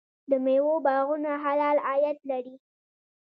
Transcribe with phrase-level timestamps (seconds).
[0.29, 2.55] د میوو باغونه حلال عاید لري.